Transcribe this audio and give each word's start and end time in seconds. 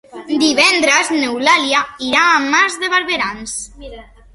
Divendres 0.43 1.11
n'Eulàlia 1.19 1.85
irà 2.09 2.25
a 2.33 2.43
Mas 2.49 2.83
de 2.87 2.95
Barberans. 2.97 3.59